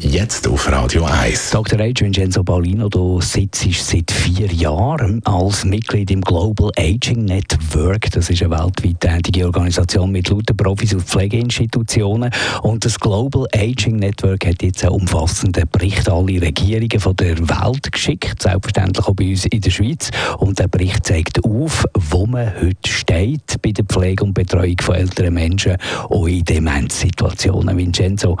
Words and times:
Jetzt 0.00 0.46
auf 0.48 0.70
Radio 0.70 1.04
1. 1.04 1.50
Dr. 1.50 1.78
H. 1.78 2.00
Vincenzo 2.00 2.42
Paulino, 2.42 2.88
du 2.88 3.20
sitzt 3.20 3.64
seit 3.88 4.10
vier 4.10 4.52
Jahren 4.52 5.22
als 5.24 5.64
Mitglied 5.64 6.10
im 6.10 6.20
Global 6.20 6.70
Aging 6.76 7.24
Network. 7.24 8.10
Das 8.10 8.28
ist 8.28 8.42
eine 8.42 8.50
weltweit 8.50 9.00
tätige 9.00 9.46
Organisation 9.46 10.10
mit 10.10 10.28
lauter 10.28 10.54
Profis 10.54 10.92
und 10.94 11.02
Pflegeinstitutionen. 11.02 12.30
Und 12.62 12.84
das 12.84 12.98
Global 12.98 13.46
Aging 13.54 13.96
Network 13.96 14.46
hat 14.46 14.62
jetzt 14.62 14.84
einen 14.84 14.94
umfassenden 14.94 15.64
Bericht 15.70 16.08
an 16.08 16.16
alle 16.16 16.42
Regierungen 16.42 17.00
von 17.00 17.16
der 17.16 17.38
Welt 17.38 17.90
geschickt, 17.90 18.42
selbstverständlich 18.42 19.06
auch 19.06 19.14
bei 19.14 19.30
uns 19.30 19.46
in 19.46 19.60
der 19.60 19.70
Schweiz. 19.70 20.10
Und 20.38 20.58
der 20.58 20.68
Bericht 20.68 21.06
zeigt 21.06 21.44
auf, 21.44 21.84
wo 21.94 22.26
man 22.26 22.52
heute 22.60 22.90
steht 22.90 23.62
bei 23.62 23.72
der 23.72 23.84
Pflege 23.84 24.24
und 24.24 24.34
Betreuung 24.34 24.76
von 24.80 24.96
älteren 24.96 25.34
Menschen, 25.34 25.76
auch 26.10 26.26
in 26.26 26.44
Demenzsituationen. 26.44 27.76
Vincenzo, 27.76 28.36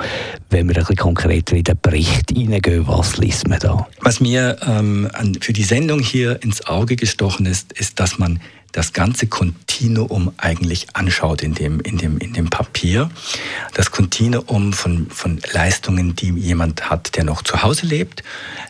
wenn 0.54 0.68
wir 0.68 0.76
ein 0.76 0.80
bisschen 0.82 0.96
konkret 0.96 1.50
in 1.50 1.64
den 1.64 1.76
Bericht 1.82 2.30
hineingehen, 2.30 2.86
was 2.86 3.16
liest 3.16 3.48
man 3.48 3.58
da? 3.58 3.88
Was 4.02 4.20
mir 4.20 4.56
ähm, 4.64 5.10
für 5.40 5.52
die 5.52 5.64
Sendung 5.64 5.98
hier 5.98 6.40
ins 6.44 6.64
Auge 6.66 6.94
gestochen 6.94 7.44
ist, 7.44 7.72
ist, 7.72 7.98
dass 7.98 8.18
man 8.18 8.38
das 8.74 8.92
ganze 8.92 9.28
Kontinuum 9.28 10.32
eigentlich 10.36 10.88
anschaut 10.94 11.42
in 11.42 11.54
dem, 11.54 11.78
in 11.80 11.96
dem, 11.96 12.18
in 12.18 12.32
dem 12.32 12.50
Papier. 12.50 13.08
Das 13.72 13.92
Kontinuum 13.92 14.72
von, 14.72 15.06
von 15.10 15.40
Leistungen, 15.52 16.16
die 16.16 16.30
jemand 16.30 16.90
hat, 16.90 17.14
der 17.14 17.22
noch 17.22 17.42
zu 17.42 17.62
Hause 17.62 17.86
lebt, 17.86 18.24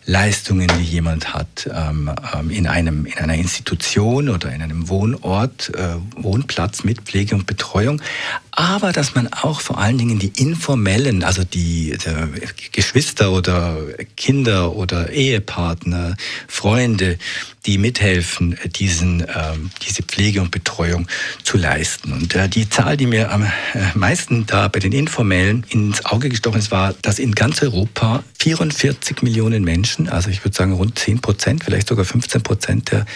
Leistungen, 0.04 0.68
die 0.78 0.84
jemand 0.84 1.32
hat 1.32 1.70
ähm, 1.72 2.10
ähm, 2.34 2.50
in, 2.50 2.66
einem, 2.66 3.06
in 3.06 3.14
einer 3.14 3.36
Institution 3.36 4.28
oder 4.28 4.52
in 4.52 4.60
einem 4.60 4.90
Wohnort, 4.90 5.72
äh, 5.74 5.94
Wohnplatz 6.16 6.84
mit 6.84 7.00
Pflege 7.00 7.34
und 7.34 7.46
Betreuung, 7.46 8.02
aber 8.50 8.92
dass 8.92 9.14
man 9.14 9.32
auch 9.32 9.60
vor 9.60 9.78
allen 9.78 9.96
Dingen 9.96 10.18
die 10.18 10.32
informellen, 10.36 11.24
also 11.24 11.44
die, 11.44 11.96
die 11.96 12.72
Geschwister 12.72 13.32
oder 13.32 13.78
Kinder 14.18 14.76
oder 14.76 15.10
Ehepartner, 15.10 16.14
Freunde, 16.46 17.18
die 17.66 17.78
mithelfen, 17.78 18.58
diesen, 18.76 19.22
äh, 19.22 19.54
diese 19.86 20.02
Pflege 20.02 20.42
und 20.42 20.50
Betreuung 20.50 21.06
zu 21.42 21.56
leisten. 21.56 22.12
Und 22.12 22.34
äh, 22.34 22.48
die 22.48 22.68
Zahl, 22.68 22.96
die 22.96 23.06
mir 23.06 23.32
am 23.32 23.44
äh, 23.44 23.48
meisten 23.94 24.46
da 24.46 24.68
bei 24.68 24.80
den 24.80 24.92
Informellen 24.92 25.64
ins 25.70 26.04
Auge 26.04 26.28
gestochen 26.28 26.58
ist, 26.58 26.70
war, 26.70 26.94
dass 27.02 27.18
in 27.18 27.34
ganz 27.34 27.62
Europa 27.62 28.22
44 28.38 29.22
Millionen 29.22 29.64
Menschen, 29.64 30.08
also 30.08 30.28
ich 30.28 30.44
würde 30.44 30.54
sagen 30.54 30.72
rund 30.72 30.98
10 30.98 31.20
Prozent, 31.20 31.64
vielleicht 31.64 31.88
sogar 31.88 32.04
15 32.04 32.42
Prozent 32.42 32.92
der 32.92 33.06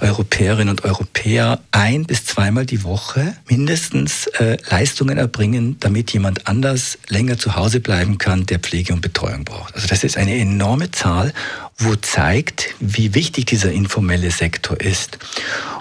Europäerinnen 0.00 0.68
und 0.68 0.84
Europäer 0.84 1.60
ein 1.70 2.04
bis 2.04 2.26
zweimal 2.26 2.66
die 2.66 2.84
Woche 2.84 3.36
mindestens 3.48 4.26
äh, 4.38 4.58
Leistungen 4.68 5.16
erbringen, 5.16 5.76
damit 5.80 6.12
jemand 6.12 6.46
anders 6.46 6.98
länger 7.08 7.38
zu 7.38 7.56
Hause 7.56 7.80
bleiben 7.80 8.18
kann, 8.18 8.44
der 8.44 8.58
Pflege 8.58 8.92
und 8.92 9.00
Betreuung 9.00 9.44
braucht. 9.44 9.74
Also 9.74 9.86
das 9.86 10.04
ist 10.04 10.18
eine 10.18 10.36
enorme 10.36 10.90
Zahl 10.90 11.32
wo 11.78 11.94
zeigt, 11.96 12.74
wie 12.80 13.14
wichtig 13.14 13.46
dieser 13.46 13.70
informelle 13.70 14.30
Sektor 14.30 14.80
ist. 14.80 15.18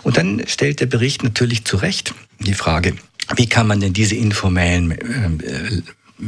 Und 0.04 0.18
dann 0.18 0.44
stellt 0.48 0.82
der 0.82 0.88
Bericht 0.88 1.24
natürlich 1.24 1.66
zu 1.66 1.78
Recht 1.78 2.14
die 2.40 2.54
Frage, 2.54 2.96
wie 3.36 3.48
kann 3.48 3.68
man 3.68 3.80
denn 3.80 3.94
diese 3.94 4.16
informellen 4.16 4.92
äh, 4.92 5.82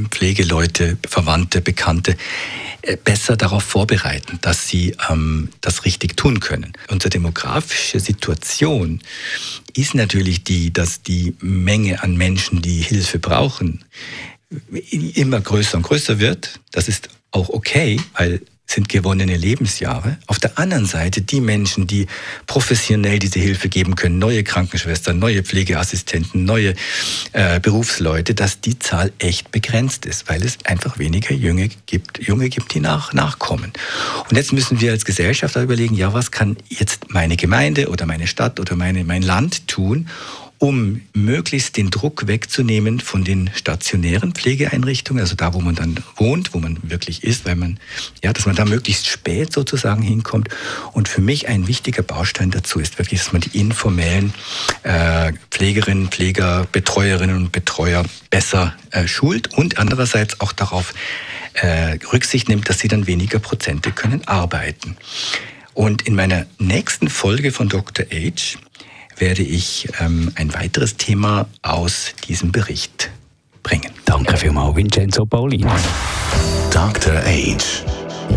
Pflegeleute, 0.09 0.97
Verwandte, 1.07 1.61
Bekannte 1.61 2.17
äh, 2.81 2.97
besser 2.97 3.37
darauf 3.37 3.63
vorbereiten, 3.63 4.39
dass 4.41 4.67
sie 4.67 4.95
ähm, 5.09 5.49
das 5.61 5.85
richtig 5.85 6.17
tun 6.17 6.39
können. 6.39 6.73
Unsere 6.89 7.09
demografische 7.09 7.99
Situation 7.99 9.01
ist 9.75 9.95
natürlich 9.95 10.43
die, 10.43 10.73
dass 10.73 11.01
die 11.03 11.35
Menge 11.39 12.03
an 12.03 12.17
Menschen, 12.17 12.61
die 12.61 12.81
Hilfe 12.81 13.19
brauchen, 13.19 13.83
immer 14.91 15.41
größer 15.41 15.77
und 15.77 15.83
größer 15.83 16.19
wird. 16.19 16.59
Das 16.71 16.87
ist 16.87 17.09
auch 17.31 17.49
okay, 17.49 17.99
weil 18.17 18.41
sind 18.67 18.89
gewonnene 18.89 19.37
Lebensjahre. 19.37 20.17
Auf 20.27 20.39
der 20.39 20.59
anderen 20.59 20.85
Seite 20.85 21.21
die 21.21 21.39
Menschen, 21.39 21.87
die 21.87 22.05
professionell 22.45 23.17
diese 23.17 23.39
Hilfe 23.39 23.69
geben 23.69 23.95
können, 23.95 24.19
neue 24.19 24.43
Krankenschwestern, 24.43 25.17
neue 25.17 25.41
Pflegeassistenten, 25.41 26.43
neue 26.43 26.75
äh, 27.31 27.61
Berufsleute, 27.61 28.35
dass 28.35 28.59
die 28.59 28.77
Zahl 28.77 29.13
echt 29.19 29.51
begrenzt 29.51 30.05
ist, 30.05 30.27
weil 30.27 30.43
es 30.43 30.57
einfach 30.65 30.99
weniger 30.99 31.33
Junge 31.33 31.69
gibt, 31.85 32.19
Junge 32.19 32.49
gibt, 32.49 32.73
die 32.73 32.81
nach, 32.81 33.13
nachkommen. 33.13 33.71
Und 34.29 34.35
jetzt 34.35 34.51
müssen 34.51 34.81
wir 34.81 34.91
als 34.91 35.05
Gesellschaft 35.05 35.55
überlegen, 35.55 35.95
ja, 35.95 36.13
was 36.13 36.31
kann 36.31 36.57
jetzt 36.67 37.09
meine 37.09 37.37
Gemeinde 37.37 37.89
oder 37.89 38.05
meine 38.05 38.27
Stadt 38.27 38.59
oder 38.59 38.75
meine, 38.75 39.05
mein 39.05 39.21
Land 39.21 39.67
tun, 39.67 40.09
um 40.59 41.01
möglichst 41.13 41.77
den 41.77 41.91
Druck 41.91 42.27
wegzunehmen 42.27 42.99
von 42.99 43.23
den 43.23 43.49
stationären 43.53 44.33
Pflegeeinrichtungen, 44.33 45.21
also 45.21 45.35
da, 45.35 45.53
wo 45.53 45.61
man 45.61 45.75
dann 45.75 46.03
wohnt, 46.15 46.53
wo 46.53 46.59
man 46.59 46.77
wirklich 46.81 47.23
ist, 47.23 47.45
weil 47.45 47.55
man, 47.55 47.79
ja, 48.23 48.33
dass 48.33 48.45
man 48.45 48.55
da 48.55 48.65
möglichst 48.65 49.07
spät 49.07 49.53
sozusagen 49.53 50.01
hinkommt. 50.01 50.49
Und 50.93 51.07
für 51.07 51.21
mich 51.21 51.47
ein 51.47 51.67
wichtiger 51.67 52.01
Baustein 52.01 52.49
dazu 52.51 52.79
ist 52.79 52.97
wirklich, 52.97 53.21
dass 53.21 53.33
man 53.33 53.41
die 53.41 53.57
informellen 53.59 54.33
äh, 54.83 55.33
Pflegerinnen, 55.51 56.07
Pfleger, 56.07 56.67
Betreuerinnen 56.71 57.35
und 57.35 57.51
Betreuer 57.51 58.03
besser 58.29 58.75
äh, 58.91 59.07
schult 59.07 59.53
und 59.53 59.77
andererseits 59.77 60.39
auch 60.39 60.53
darauf 60.53 60.93
äh, 61.53 61.99
Rücksicht 62.11 62.49
nimmt, 62.49 62.69
dass 62.69 62.79
sie 62.79 62.87
dann 62.87 63.07
weniger 63.07 63.39
Prozente 63.39 63.91
können 63.91 64.27
arbeiten. 64.27 64.97
Und 65.73 66.01
in 66.07 66.15
meiner 66.15 66.47
nächsten 66.57 67.07
Folge 67.07 67.51
von 67.51 67.69
Dr. 67.69 68.05
H 68.11 68.57
werde 69.19 69.43
ich 69.43 69.87
ähm, 69.99 70.31
ein 70.35 70.53
weiteres 70.53 70.95
Thema 70.97 71.47
aus 71.61 72.13
diesem 72.27 72.51
Bericht 72.51 73.09
bringen. 73.63 73.91
Danke 74.05 74.35
vielmals, 74.37 74.75
Vincenzo 74.75 75.25
Paulino. 75.25 75.71
Dr. 76.71 77.15
Age. 77.25 77.83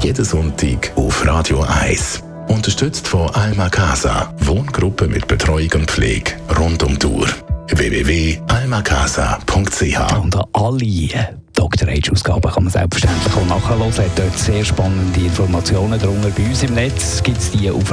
Jeden 0.01 0.25
Sonntag 0.25 0.93
auf 0.97 1.27
Radio 1.27 1.61
1. 1.63 2.23
Unterstützt 2.49 3.07
von 3.07 3.29
Alma 3.31 3.69
Casa. 3.69 4.35
Wohngruppe 4.41 5.07
mit 5.07 5.29
Betreuung 5.29 5.71
und 5.75 5.91
Pflege 5.91 6.33
rund 6.59 6.83
um 6.83 6.99
Tour. 6.99 7.29
www.almacasa.ch 7.69 10.17
Und 10.23 10.37
an 10.37 10.45
alle 10.53 11.41
Dr. 11.55 11.89
Age-Ausgaben 11.89 12.51
kann 12.51 12.65
man 12.65 12.73
selbstverständlich 12.73 13.35
auch 13.35 13.47
nachhören. 13.47 13.93
Hat 13.93 14.11
dort 14.17 14.39
sehr 14.39 14.65
spannende 14.65 15.21
Informationen 15.21 16.01
drunter. 16.01 16.31
Bei 16.31 16.43
uns 16.45 16.63
im 16.63 16.75
Netz 16.75 17.23
gibt 17.23 17.39
es 17.39 17.51
die 17.51 17.71
auf 17.71 17.93